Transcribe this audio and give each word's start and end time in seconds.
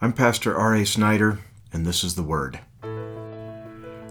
I'm 0.00 0.12
Pastor 0.12 0.56
R.A. 0.56 0.86
Snider, 0.86 1.40
and 1.72 1.84
this 1.84 2.04
is 2.04 2.14
the 2.14 2.22
Word. 2.22 2.60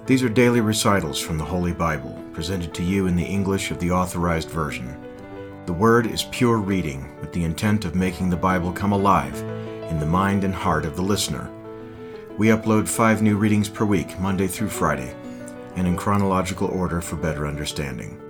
These 0.05 0.21
are 0.21 0.27
daily 0.27 0.59
recitals 0.59 1.17
from 1.17 1.37
the 1.37 1.45
Holy 1.45 1.71
Bible, 1.71 2.21
presented 2.33 2.73
to 2.73 2.83
you 2.83 3.07
in 3.07 3.15
the 3.15 3.23
English 3.23 3.71
of 3.71 3.79
the 3.79 3.91
Authorized 3.91 4.49
Version. 4.49 5.01
The 5.65 5.71
Word 5.71 6.05
is 6.05 6.23
pure 6.23 6.57
reading 6.57 7.17
with 7.21 7.31
the 7.31 7.45
intent 7.45 7.85
of 7.85 7.95
making 7.95 8.29
the 8.29 8.35
Bible 8.35 8.73
come 8.73 8.91
alive 8.91 9.39
in 9.89 9.97
the 9.97 10.05
mind 10.05 10.43
and 10.43 10.53
heart 10.53 10.83
of 10.83 10.97
the 10.97 11.01
listener. 11.01 11.49
We 12.37 12.47
upload 12.47 12.89
five 12.89 13.21
new 13.21 13.37
readings 13.37 13.69
per 13.69 13.85
week, 13.85 14.19
Monday 14.19 14.47
through 14.47 14.67
Friday, 14.67 15.15
and 15.77 15.87
in 15.87 15.95
chronological 15.95 16.67
order 16.67 16.99
for 16.99 17.15
better 17.15 17.47
understanding. 17.47 18.21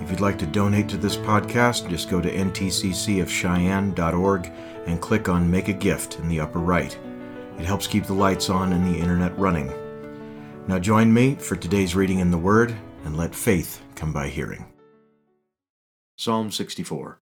If 0.00 0.10
you'd 0.10 0.20
like 0.20 0.38
to 0.38 0.46
donate 0.46 0.88
to 0.88 0.96
this 0.96 1.16
podcast, 1.16 1.88
just 1.88 2.10
go 2.10 2.22
to 2.22 2.32
ntccofcheyenne.org 2.32 4.52
and 4.86 5.00
click 5.00 5.28
on 5.28 5.48
Make 5.48 5.68
a 5.68 5.72
Gift 5.72 6.18
in 6.18 6.28
the 6.28 6.40
upper 6.40 6.58
right. 6.58 6.98
It 7.62 7.66
helps 7.66 7.86
keep 7.86 8.06
the 8.06 8.12
lights 8.12 8.50
on 8.50 8.72
and 8.72 8.84
the 8.84 8.98
internet 8.98 9.38
running. 9.38 9.72
Now 10.66 10.80
join 10.80 11.14
me 11.14 11.36
for 11.36 11.54
today's 11.54 11.94
reading 11.94 12.18
in 12.18 12.32
the 12.32 12.36
Word 12.36 12.74
and 13.04 13.16
let 13.16 13.36
faith 13.36 13.80
come 13.94 14.12
by 14.12 14.30
hearing. 14.30 14.66
Psalm 16.18 16.50
64 16.50 17.20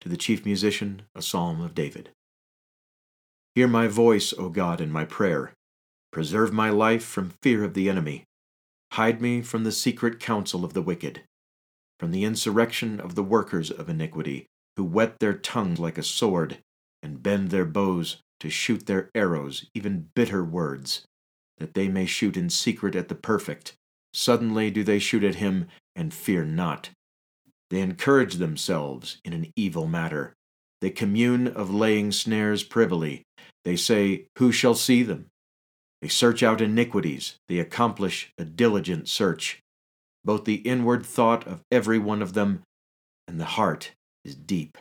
To 0.00 0.08
the 0.08 0.16
Chief 0.16 0.46
Musician, 0.46 1.02
a 1.14 1.20
Psalm 1.20 1.60
of 1.60 1.74
David. 1.74 2.12
Hear 3.54 3.68
my 3.68 3.88
voice, 3.88 4.32
O 4.38 4.48
God, 4.48 4.80
in 4.80 4.90
my 4.90 5.04
prayer. 5.04 5.52
Preserve 6.10 6.54
my 6.54 6.70
life 6.70 7.04
from 7.04 7.34
fear 7.42 7.62
of 7.62 7.74
the 7.74 7.90
enemy. 7.90 8.24
Hide 8.92 9.20
me 9.20 9.42
from 9.42 9.64
the 9.64 9.70
secret 9.70 10.18
counsel 10.18 10.64
of 10.64 10.72
the 10.72 10.80
wicked 10.80 11.24
from 11.98 12.10
the 12.10 12.24
insurrection 12.24 13.00
of 13.00 13.14
the 13.14 13.22
workers 13.22 13.70
of 13.70 13.90
iniquity, 13.90 14.46
who 14.76 14.84
whet 14.84 15.18
their 15.18 15.34
tongues 15.34 15.78
like 15.78 15.98
a 15.98 16.02
sword, 16.02 16.56
and 17.02 17.22
bend 17.22 17.50
their 17.50 17.66
bows 17.66 18.16
to 18.40 18.50
shoot 18.50 18.86
their 18.86 19.10
arrows, 19.14 19.66
even 19.74 20.08
bitter 20.14 20.44
words, 20.44 21.06
that 21.58 21.74
they 21.74 21.88
may 21.88 22.06
shoot 22.06 22.36
in 22.36 22.50
secret 22.50 22.94
at 22.94 23.08
the 23.08 23.14
perfect. 23.14 23.74
Suddenly 24.12 24.70
do 24.70 24.84
they 24.84 24.98
shoot 24.98 25.24
at 25.24 25.36
him, 25.36 25.68
and 25.94 26.12
fear 26.12 26.44
not. 26.44 26.90
They 27.70 27.80
encourage 27.80 28.34
themselves 28.34 29.18
in 29.24 29.32
an 29.32 29.52
evil 29.56 29.86
matter. 29.86 30.34
They 30.80 30.90
commune 30.90 31.48
of 31.48 31.72
laying 31.72 32.12
snares 32.12 32.62
privily. 32.62 33.22
They 33.64 33.76
say, 33.76 34.26
Who 34.38 34.52
shall 34.52 34.74
see 34.74 35.02
them? 35.02 35.26
They 36.02 36.08
search 36.08 36.42
out 36.42 36.60
iniquities. 36.60 37.36
They 37.48 37.58
accomplish 37.58 38.32
a 38.38 38.44
diligent 38.44 39.08
search 39.08 39.62
both 40.26 40.44
the 40.44 40.56
inward 40.56 41.06
thought 41.06 41.46
of 41.46 41.62
every 41.70 41.98
one 42.00 42.20
of 42.20 42.34
them 42.34 42.64
and 43.28 43.40
the 43.40 43.44
heart 43.44 43.92
is 44.24 44.34
deep. 44.34 44.76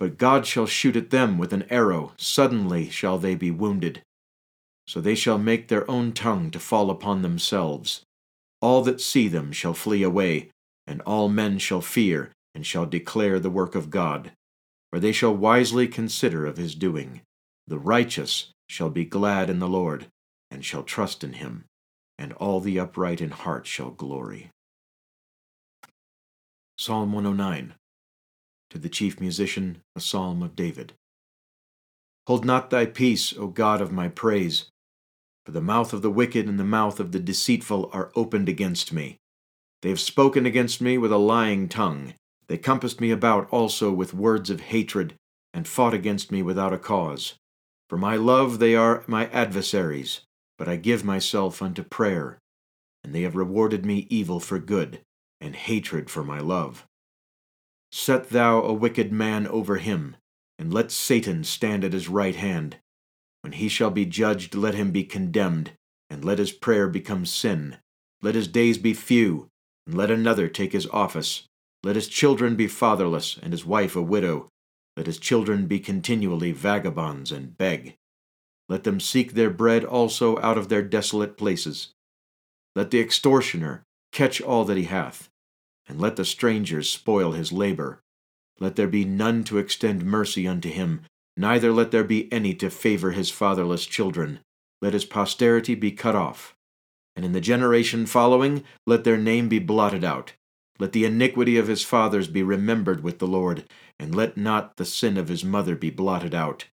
But 0.00 0.18
God 0.18 0.44
shall 0.44 0.66
shoot 0.66 0.96
at 0.96 1.10
them 1.10 1.38
with 1.38 1.52
an 1.52 1.64
arrow, 1.70 2.14
suddenly 2.16 2.90
shall 2.90 3.18
they 3.18 3.36
be 3.36 3.52
wounded. 3.52 4.02
So 4.88 5.00
they 5.00 5.14
shall 5.14 5.38
make 5.38 5.68
their 5.68 5.88
own 5.88 6.10
tongue 6.12 6.50
to 6.50 6.58
fall 6.58 6.90
upon 6.90 7.22
themselves. 7.22 8.02
All 8.60 8.82
that 8.82 9.00
see 9.00 9.28
them 9.28 9.52
shall 9.52 9.74
flee 9.74 10.02
away, 10.02 10.50
and 10.88 11.00
all 11.02 11.28
men 11.28 11.58
shall 11.58 11.80
fear, 11.80 12.32
and 12.52 12.66
shall 12.66 12.86
declare 12.86 13.38
the 13.38 13.50
work 13.50 13.76
of 13.76 13.90
God. 13.90 14.32
For 14.90 14.98
they 14.98 15.12
shall 15.12 15.36
wisely 15.36 15.86
consider 15.86 16.44
of 16.46 16.56
his 16.56 16.74
doing. 16.74 17.20
The 17.68 17.78
righteous 17.78 18.50
shall 18.68 18.90
be 18.90 19.04
glad 19.04 19.48
in 19.48 19.60
the 19.60 19.68
Lord, 19.68 20.08
and 20.50 20.64
shall 20.64 20.82
trust 20.82 21.22
in 21.22 21.34
him 21.34 21.66
and 22.20 22.34
all 22.34 22.60
the 22.60 22.78
upright 22.78 23.22
in 23.22 23.30
heart 23.30 23.66
shall 23.66 23.90
glory. 23.90 24.50
Psalm 26.76 27.12
109 27.14 27.74
To 28.70 28.78
the 28.78 28.88
chief 28.88 29.20
musician, 29.20 29.82
a 29.96 30.00
psalm 30.00 30.42
of 30.42 30.56
David. 30.56 30.94
Hold 32.26 32.44
not 32.44 32.70
thy 32.70 32.86
peace, 32.86 33.36
O 33.36 33.48
God 33.48 33.80
of 33.80 33.92
my 33.92 34.08
praise, 34.08 34.66
for 35.44 35.52
the 35.52 35.60
mouth 35.60 35.92
of 35.92 36.02
the 36.02 36.10
wicked 36.10 36.48
and 36.48 36.58
the 36.58 36.64
mouth 36.64 37.00
of 37.00 37.12
the 37.12 37.18
deceitful 37.18 37.90
are 37.92 38.12
opened 38.14 38.48
against 38.48 38.92
me. 38.92 39.16
They 39.82 39.88
have 39.88 40.00
spoken 40.00 40.46
against 40.46 40.80
me 40.80 40.98
with 40.98 41.12
a 41.12 41.18
lying 41.18 41.68
tongue. 41.68 42.14
They 42.46 42.58
compassed 42.58 43.00
me 43.00 43.10
about 43.10 43.48
also 43.50 43.90
with 43.92 44.14
words 44.14 44.50
of 44.50 44.60
hatred, 44.60 45.14
and 45.52 45.66
fought 45.66 45.94
against 45.94 46.30
me 46.30 46.42
without 46.42 46.72
a 46.72 46.78
cause. 46.78 47.34
For 47.88 47.96
my 47.96 48.16
love 48.16 48.58
they 48.58 48.76
are 48.76 49.02
my 49.06 49.26
adversaries 49.28 50.20
but 50.60 50.68
I 50.68 50.76
give 50.76 51.02
myself 51.02 51.62
unto 51.62 51.82
prayer, 51.82 52.38
and 53.02 53.14
they 53.14 53.22
have 53.22 53.34
rewarded 53.34 53.86
me 53.86 54.06
evil 54.10 54.40
for 54.40 54.58
good, 54.58 55.00
and 55.40 55.56
hatred 55.56 56.10
for 56.10 56.22
my 56.22 56.38
love. 56.38 56.84
Set 57.92 58.30
thou 58.30 58.62
a 58.62 58.72
wicked 58.72 59.10
man 59.12 59.46
over 59.46 59.76
him, 59.76 60.16
and 60.58 60.72
let 60.72 60.90
Satan 60.90 61.42
stand 61.44 61.84
at 61.84 61.92
his 61.92 62.08
right 62.08 62.36
hand. 62.36 62.78
When 63.42 63.52
he 63.52 63.68
shall 63.68 63.90
be 63.90 64.04
judged, 64.04 64.54
let 64.54 64.74
him 64.74 64.90
be 64.90 65.04
condemned, 65.04 65.72
and 66.08 66.24
let 66.24 66.38
his 66.38 66.52
prayer 66.52 66.88
become 66.88 67.24
sin. 67.24 67.78
Let 68.20 68.34
his 68.34 68.48
days 68.48 68.76
be 68.76 68.92
few, 68.92 69.48
and 69.86 69.96
let 69.96 70.10
another 70.10 70.48
take 70.48 70.72
his 70.72 70.86
office. 70.88 71.44
Let 71.82 71.96
his 71.96 72.08
children 72.08 72.56
be 72.56 72.66
fatherless, 72.66 73.38
and 73.42 73.52
his 73.52 73.64
wife 73.64 73.96
a 73.96 74.02
widow. 74.02 74.50
Let 74.96 75.06
his 75.06 75.18
children 75.18 75.66
be 75.66 75.80
continually 75.80 76.52
vagabonds 76.52 77.32
and 77.32 77.56
beg. 77.56 77.96
Let 78.68 78.84
them 78.84 79.00
seek 79.00 79.32
their 79.32 79.50
bread 79.50 79.82
also 79.82 80.38
out 80.40 80.58
of 80.58 80.68
their 80.68 80.82
desolate 80.82 81.38
places. 81.38 81.94
Let 82.76 82.90
the 82.90 83.00
extortioner 83.00 83.82
catch 84.12 84.42
all 84.42 84.66
that 84.66 84.76
he 84.76 84.84
hath, 84.84 85.29
and 85.88 86.00
let 86.00 86.16
the 86.16 86.24
strangers 86.24 86.88
spoil 86.88 87.32
his 87.32 87.52
labor. 87.52 88.00
Let 88.58 88.76
there 88.76 88.88
be 88.88 89.04
none 89.04 89.44
to 89.44 89.58
extend 89.58 90.04
mercy 90.04 90.46
unto 90.46 90.68
him, 90.68 91.02
neither 91.36 91.72
let 91.72 91.90
there 91.90 92.04
be 92.04 92.30
any 92.32 92.54
to 92.54 92.70
favor 92.70 93.12
his 93.12 93.30
fatherless 93.30 93.86
children. 93.86 94.40
Let 94.82 94.92
his 94.92 95.04
posterity 95.04 95.74
be 95.74 95.92
cut 95.92 96.14
off. 96.14 96.54
And 97.16 97.24
in 97.24 97.32
the 97.32 97.40
generation 97.40 98.06
following, 98.06 98.64
let 98.86 99.04
their 99.04 99.16
name 99.16 99.48
be 99.48 99.58
blotted 99.58 100.04
out. 100.04 100.34
Let 100.78 100.92
the 100.92 101.04
iniquity 101.04 101.58
of 101.58 101.68
his 101.68 101.84
fathers 101.84 102.28
be 102.28 102.42
remembered 102.42 103.02
with 103.02 103.18
the 103.18 103.26
Lord, 103.26 103.64
and 103.98 104.14
let 104.14 104.36
not 104.36 104.76
the 104.76 104.86
sin 104.86 105.18
of 105.18 105.28
his 105.28 105.44
mother 105.44 105.76
be 105.76 105.90
blotted 105.90 106.34
out. 106.34 106.66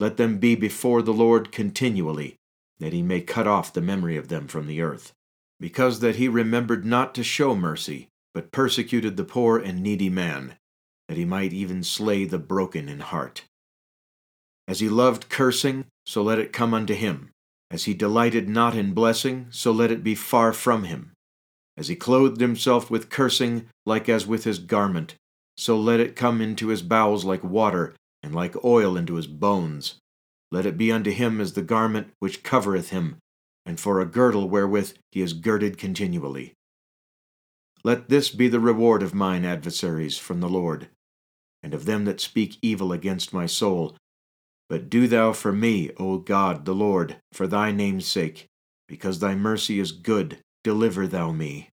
Let 0.00 0.16
them 0.16 0.38
be 0.38 0.56
before 0.56 1.02
the 1.02 1.12
Lord 1.12 1.52
continually, 1.52 2.36
that 2.80 2.92
he 2.92 3.02
may 3.02 3.20
cut 3.20 3.46
off 3.46 3.72
the 3.72 3.80
memory 3.80 4.16
of 4.16 4.26
them 4.28 4.48
from 4.48 4.66
the 4.66 4.80
earth. 4.80 5.12
Because 5.60 6.00
that 6.00 6.16
he 6.16 6.26
remembered 6.26 6.84
not 6.84 7.14
to 7.14 7.22
show 7.22 7.54
mercy, 7.54 8.08
but 8.34 8.52
persecuted 8.52 9.16
the 9.16 9.24
poor 9.24 9.58
and 9.58 9.80
needy 9.80 10.10
man, 10.10 10.56
that 11.08 11.16
he 11.16 11.24
might 11.24 11.52
even 11.52 11.82
slay 11.82 12.24
the 12.24 12.38
broken 12.38 12.88
in 12.88 12.98
heart. 12.98 13.44
As 14.66 14.80
he 14.80 14.88
loved 14.88 15.28
cursing, 15.28 15.86
so 16.04 16.22
let 16.22 16.38
it 16.38 16.52
come 16.52 16.74
unto 16.74 16.94
him. 16.94 17.30
As 17.70 17.84
he 17.84 17.94
delighted 17.94 18.48
not 18.48 18.74
in 18.74 18.92
blessing, 18.92 19.46
so 19.50 19.72
let 19.72 19.90
it 19.90 20.04
be 20.04 20.14
far 20.14 20.52
from 20.52 20.84
him. 20.84 21.12
As 21.76 21.88
he 21.88 21.96
clothed 21.96 22.40
himself 22.40 22.90
with 22.90 23.10
cursing, 23.10 23.68
like 23.86 24.08
as 24.08 24.26
with 24.26 24.44
his 24.44 24.58
garment, 24.58 25.14
so 25.56 25.78
let 25.78 26.00
it 26.00 26.16
come 26.16 26.40
into 26.40 26.68
his 26.68 26.82
bowels 26.82 27.24
like 27.24 27.44
water, 27.44 27.94
and 28.22 28.34
like 28.34 28.64
oil 28.64 28.96
into 28.96 29.14
his 29.14 29.26
bones. 29.26 29.96
Let 30.50 30.66
it 30.66 30.78
be 30.78 30.90
unto 30.90 31.10
him 31.10 31.40
as 31.40 31.52
the 31.52 31.62
garment 31.62 32.12
which 32.18 32.42
covereth 32.42 32.90
him, 32.90 33.16
and 33.66 33.78
for 33.78 34.00
a 34.00 34.06
girdle 34.06 34.48
wherewith 34.48 34.94
he 35.10 35.20
is 35.20 35.32
girded 35.32 35.78
continually. 35.78 36.54
Let 37.84 38.08
this 38.08 38.30
be 38.30 38.48
the 38.48 38.60
reward 38.60 39.02
of 39.02 39.14
mine 39.14 39.44
adversaries 39.44 40.16
from 40.16 40.40
the 40.40 40.48
Lord, 40.48 40.88
and 41.62 41.74
of 41.74 41.84
them 41.84 42.06
that 42.06 42.18
speak 42.18 42.56
evil 42.62 42.92
against 42.92 43.34
my 43.34 43.44
soul. 43.44 43.94
But 44.70 44.88
do 44.88 45.06
thou 45.06 45.34
for 45.34 45.52
me, 45.52 45.90
O 45.98 46.16
God 46.16 46.64
the 46.64 46.74
Lord, 46.74 47.16
for 47.32 47.46
thy 47.46 47.72
name's 47.72 48.06
sake, 48.06 48.46
because 48.88 49.18
thy 49.18 49.34
mercy 49.34 49.78
is 49.78 49.92
good, 49.92 50.38
deliver 50.62 51.06
thou 51.06 51.30
me. 51.30 51.68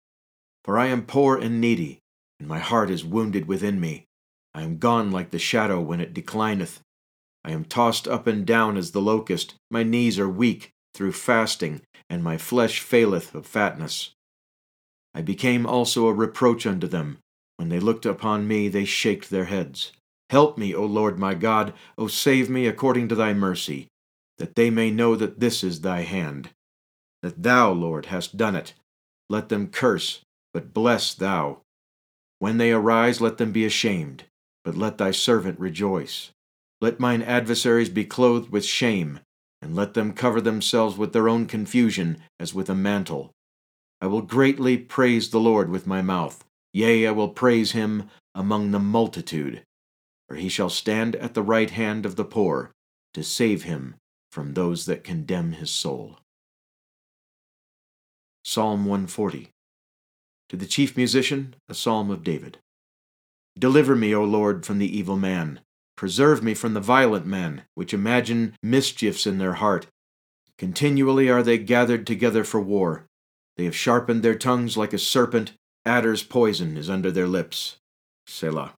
For 0.66 0.78
I 0.78 0.88
am 0.88 1.06
poor 1.06 1.38
and 1.38 1.62
needy, 1.62 2.00
and 2.40 2.48
my 2.48 2.60
heart 2.60 2.90
is 2.90 3.06
wounded 3.06 3.48
within 3.48 3.80
me. 3.80 4.06
I 4.54 4.64
am 4.64 4.80
gone 4.80 5.12
like 5.12 5.32
the 5.32 5.40
shadow 5.40 5.80
when 5.80 6.02
it 6.02 6.14
declineth. 6.14 6.82
I 7.46 7.52
am 7.52 7.64
tossed 7.64 8.06
up 8.06 8.28
and 8.28 8.46
down 8.46 8.76
as 8.76 8.92
the 8.92 9.02
locust. 9.02 9.56
My 9.72 9.84
knees 9.84 10.20
are 10.20 10.30
weak 10.30 10.72
through 10.94 11.14
fasting, 11.14 11.82
and 12.10 12.22
my 12.22 12.38
flesh 12.38 12.82
faileth 12.82 13.34
of 13.34 13.46
fatness. 13.46 14.12
I 15.14 15.22
became 15.22 15.66
also 15.66 16.08
a 16.08 16.14
reproach 16.14 16.66
unto 16.66 16.88
them. 16.88 17.20
When 17.58 17.70
they 17.70 17.80
looked 17.80 18.06
upon 18.06 18.48
me, 18.48 18.68
they 18.70 18.86
shaked 18.86 19.30
their 19.30 19.46
heads. 19.46 19.92
Help 20.30 20.58
me, 20.58 20.74
O 20.74 20.86
Lord 20.86 21.20
my 21.20 21.34
God, 21.34 21.74
O 21.98 22.08
save 22.08 22.50
me 22.50 22.66
according 22.68 23.08
to 23.10 23.16
thy 23.16 23.34
mercy, 23.34 23.88
that 24.38 24.56
they 24.56 24.70
may 24.70 24.90
know 24.90 25.16
that 25.16 25.40
this 25.40 25.64
is 25.64 25.82
thy 25.82 26.02
hand. 26.02 26.50
That 27.22 27.44
thou, 27.44 27.72
Lord, 27.72 28.08
hast 28.08 28.38
done 28.38 28.56
it. 28.56 28.74
Let 29.30 29.50
them 29.50 29.68
curse, 29.68 30.22
but 30.54 30.74
bless 30.74 31.14
thou. 31.14 31.62
When 32.40 32.58
they 32.58 32.72
arise, 32.72 33.22
let 33.22 33.38
them 33.38 33.52
be 33.52 33.66
ashamed 33.66 34.24
but 34.64 34.78
let 34.78 34.98
thy 34.98 35.12
servant 35.12 35.60
rejoice. 35.60 36.32
Let 36.80 37.00
mine 37.00 37.22
adversaries 37.22 37.90
be 37.90 38.06
clothed 38.06 38.52
with 38.52 38.66
shame, 38.66 39.20
and 39.62 39.76
let 39.76 39.94
them 39.94 40.14
cover 40.14 40.42
themselves 40.42 40.98
with 40.98 41.14
their 41.14 41.30
own 41.30 41.46
confusion 41.46 42.22
as 42.40 42.54
with 42.54 42.70
a 42.70 42.76
mantle. 42.76 43.32
I 44.02 44.08
will 44.08 44.24
greatly 44.24 44.78
praise 44.78 45.30
the 45.30 45.40
Lord 45.40 45.70
with 45.70 45.86
my 45.86 46.02
mouth. 46.02 46.44
Yea, 46.74 47.06
I 47.06 47.12
will 47.12 47.30
praise 47.30 47.74
him 47.74 48.10
among 48.34 48.72
the 48.72 48.80
multitude. 48.80 49.64
For 50.28 50.36
he 50.36 50.50
shall 50.50 50.70
stand 50.70 51.16
at 51.18 51.36
the 51.36 51.44
right 51.44 51.70
hand 51.70 52.06
of 52.06 52.16
the 52.16 52.26
poor. 52.26 52.72
to 53.14 53.24
save 53.24 53.64
him 53.64 53.96
from 54.32 54.54
those 54.54 54.86
that 54.86 55.04
condemn 55.04 55.52
his 55.52 55.70
soul. 55.70 56.20
Psalm 58.44 58.86
140 58.86 59.50
To 60.48 60.56
the 60.56 60.66
chief 60.66 60.96
musician, 60.96 61.56
a 61.68 61.74
psalm 61.74 62.10
of 62.10 62.24
David. 62.24 62.58
Deliver 63.60 63.98
me, 63.98 64.16
O 64.16 64.24
Lord, 64.24 64.66
from 64.66 64.80
the 64.80 64.98
evil 64.98 65.18
man. 65.18 65.60
Preserve 65.98 66.42
me 66.42 66.54
from 66.54 66.74
the 66.74 66.80
violent 66.80 67.26
men, 67.26 67.64
which 67.76 67.94
imagine 67.94 68.56
mischiefs 68.64 69.28
in 69.28 69.38
their 69.38 69.56
heart. 69.56 69.88
Continually 70.58 71.30
are 71.30 71.44
they 71.44 71.58
gathered 71.58 72.08
together 72.08 72.44
for 72.46 72.62
war. 72.62 73.06
They 73.58 73.66
have 73.66 73.76
sharpened 73.76 74.24
their 74.24 74.38
tongues 74.38 74.78
like 74.78 74.94
a 74.94 74.98
serpent, 74.98 75.54
adder's 75.86 76.24
poison 76.24 76.78
is 76.78 76.90
under 76.90 77.12
their 77.12 77.28
lips. 77.28 77.78
Selah. 78.28 78.74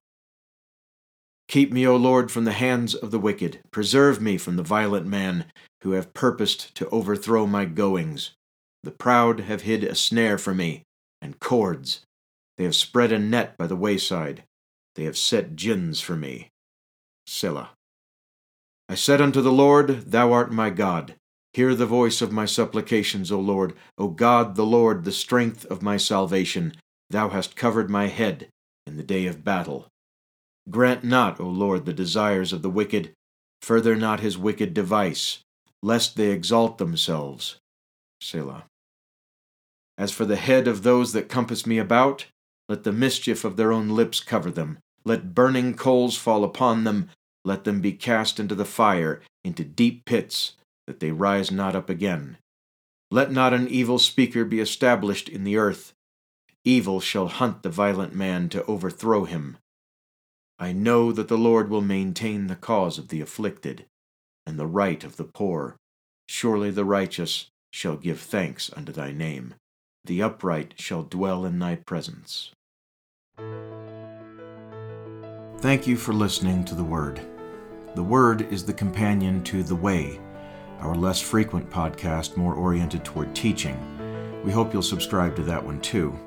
Keep 1.48 1.72
me, 1.72 1.86
O 1.86 1.96
Lord, 1.96 2.30
from 2.30 2.44
the 2.44 2.52
hands 2.52 2.94
of 2.94 3.10
the 3.10 3.18
wicked. 3.18 3.60
Preserve 3.70 4.20
me 4.20 4.38
from 4.38 4.56
the 4.56 4.62
violent 4.62 5.06
man, 5.06 5.46
who 5.82 5.92
have 5.92 6.14
purposed 6.14 6.74
to 6.76 6.88
overthrow 6.88 7.46
my 7.46 7.66
goings. 7.66 8.32
The 8.82 8.90
proud 8.90 9.40
have 9.40 9.62
hid 9.62 9.84
a 9.84 9.94
snare 9.94 10.38
for 10.38 10.54
me, 10.54 10.82
and 11.20 11.38
cords. 11.38 12.00
They 12.56 12.64
have 12.64 12.74
spread 12.74 13.12
a 13.12 13.18
net 13.18 13.56
by 13.58 13.66
the 13.66 13.76
wayside. 13.76 14.44
They 14.94 15.04
have 15.04 15.18
set 15.18 15.56
gins 15.56 16.00
for 16.00 16.16
me. 16.16 16.48
Selah. 17.26 17.70
I 18.88 18.94
said 18.94 19.20
unto 19.20 19.40
the 19.40 19.52
Lord, 19.52 20.10
Thou 20.10 20.32
art 20.32 20.52
my 20.52 20.70
God. 20.70 21.14
Hear 21.54 21.76
the 21.76 21.86
voice 21.86 22.20
of 22.20 22.32
my 22.32 22.46
supplications, 22.46 23.30
O 23.30 23.38
Lord. 23.38 23.74
O 23.96 24.08
God, 24.08 24.56
the 24.56 24.66
Lord, 24.66 25.04
the 25.04 25.12
strength 25.12 25.64
of 25.66 25.82
my 25.82 25.96
salvation. 25.96 26.74
Thou 27.10 27.28
hast 27.28 27.54
covered 27.54 27.88
my 27.88 28.08
head 28.08 28.48
in 28.88 28.96
the 28.96 29.04
day 29.04 29.26
of 29.26 29.44
battle. 29.44 29.86
Grant 30.68 31.04
not, 31.04 31.38
O 31.38 31.46
Lord, 31.46 31.86
the 31.86 31.92
desires 31.92 32.52
of 32.52 32.62
the 32.62 32.70
wicked. 32.70 33.12
Further 33.62 33.94
not 33.94 34.18
his 34.18 34.36
wicked 34.36 34.74
device, 34.74 35.38
lest 35.80 36.16
they 36.16 36.32
exalt 36.32 36.78
themselves. 36.78 37.56
Selah. 38.20 38.64
As 39.96 40.10
for 40.10 40.24
the 40.24 40.36
head 40.36 40.66
of 40.66 40.82
those 40.82 41.12
that 41.12 41.28
compass 41.28 41.66
me 41.66 41.78
about, 41.78 42.26
let 42.68 42.82
the 42.82 42.92
mischief 42.92 43.44
of 43.44 43.56
their 43.56 43.70
own 43.70 43.90
lips 43.90 44.18
cover 44.18 44.50
them. 44.50 44.78
Let 45.04 45.36
burning 45.36 45.74
coals 45.74 46.16
fall 46.16 46.42
upon 46.42 46.82
them. 46.82 47.10
Let 47.44 47.62
them 47.62 47.80
be 47.80 47.92
cast 47.92 48.40
into 48.40 48.56
the 48.56 48.64
fire, 48.64 49.20
into 49.44 49.62
deep 49.62 50.04
pits, 50.04 50.54
that 50.86 51.00
they 51.00 51.10
rise 51.10 51.50
not 51.50 51.74
up 51.74 51.88
again. 51.88 52.38
Let 53.10 53.30
not 53.30 53.52
an 53.52 53.68
evil 53.68 53.98
speaker 53.98 54.44
be 54.44 54.60
established 54.60 55.28
in 55.28 55.44
the 55.44 55.56
earth. 55.56 55.92
Evil 56.64 57.00
shall 57.00 57.28
hunt 57.28 57.62
the 57.62 57.68
violent 57.70 58.14
man 58.14 58.48
to 58.50 58.64
overthrow 58.64 59.24
him. 59.24 59.58
I 60.58 60.72
know 60.72 61.12
that 61.12 61.28
the 61.28 61.38
Lord 61.38 61.68
will 61.68 61.80
maintain 61.80 62.46
the 62.46 62.56
cause 62.56 62.98
of 62.98 63.08
the 63.08 63.20
afflicted, 63.20 63.86
and 64.46 64.58
the 64.58 64.66
right 64.66 65.02
of 65.04 65.16
the 65.16 65.24
poor. 65.24 65.76
Surely 66.28 66.70
the 66.70 66.84
righteous 66.84 67.50
shall 67.72 67.96
give 67.96 68.20
thanks 68.20 68.70
unto 68.74 68.92
thy 68.92 69.12
name. 69.12 69.54
The 70.04 70.22
upright 70.22 70.74
shall 70.76 71.02
dwell 71.02 71.44
in 71.44 71.58
thy 71.58 71.76
presence. 71.76 72.52
Thank 75.58 75.86
you 75.86 75.96
for 75.96 76.12
listening 76.12 76.64
to 76.66 76.74
The 76.74 76.84
Word. 76.84 77.20
The 77.94 78.02
Word 78.02 78.42
is 78.52 78.64
the 78.64 78.72
companion 78.72 79.42
to 79.44 79.62
The 79.62 79.76
Way, 79.76 80.20
our 80.84 80.94
less 80.94 81.20
frequent 81.20 81.68
podcast 81.70 82.36
more 82.36 82.54
oriented 82.54 83.04
toward 83.04 83.34
teaching. 83.34 83.78
We 84.44 84.52
hope 84.52 84.72
you'll 84.72 84.82
subscribe 84.82 85.34
to 85.36 85.42
that 85.44 85.64
one 85.64 85.80
too. 85.80 86.18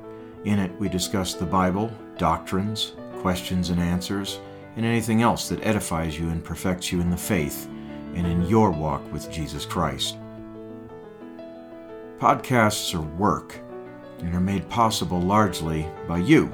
In 0.46 0.60
it, 0.60 0.72
we 0.80 0.90
discuss 0.90 1.34
the 1.34 1.46
Bible, 1.46 1.92
doctrines, 2.18 2.94
questions 3.20 3.70
and 3.70 3.80
answers, 3.80 4.40
and 4.76 4.86
anything 4.86 5.22
else 5.22 5.50
that 5.50 5.66
edifies 5.66 6.20
you 6.20 6.30
and 6.30 6.44
perfects 6.44 6.92
you 6.92 7.02
in 7.02 7.10
the 7.10 7.18
faith 7.18 7.68
and 8.16 8.26
in 8.26 8.44
your 8.44 8.72
walk 8.72 9.12
with 9.12 9.32
Jesus 9.32 9.66
Christ. 9.66 10.18
Podcasts 12.18 12.94
are 12.94 13.18
work 13.18 13.60
and 14.20 14.34
are 14.34 14.42
made 14.42 14.68
possible 14.70 15.22
largely 15.22 15.88
by 16.08 16.18
you 16.18 16.52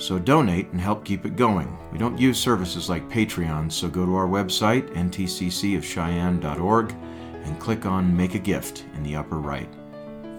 so 0.00 0.18
donate 0.18 0.70
and 0.70 0.80
help 0.80 1.04
keep 1.04 1.26
it 1.26 1.36
going. 1.36 1.76
We 1.92 1.98
don't 1.98 2.18
use 2.18 2.38
services 2.38 2.88
like 2.88 3.10
Patreon, 3.10 3.70
so 3.70 3.88
go 3.88 4.06
to 4.06 4.14
our 4.14 4.26
website, 4.26 4.90
ntccofcheyenne.org, 4.94 6.96
and 7.44 7.58
click 7.60 7.86
on 7.86 8.16
Make 8.16 8.34
a 8.34 8.38
Gift 8.38 8.84
in 8.94 9.02
the 9.02 9.16
upper 9.16 9.38
right. 9.38 9.68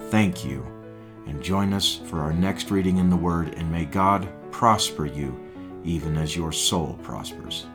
Thank 0.09 0.43
you, 0.45 0.65
and 1.27 1.41
join 1.41 1.73
us 1.73 2.01
for 2.05 2.19
our 2.19 2.33
next 2.33 2.71
reading 2.71 2.97
in 2.97 3.09
the 3.09 3.15
Word, 3.15 3.53
and 3.55 3.71
may 3.71 3.85
God 3.85 4.27
prosper 4.51 5.05
you 5.05 5.39
even 5.83 6.17
as 6.17 6.35
your 6.35 6.51
soul 6.51 6.99
prospers. 7.01 7.65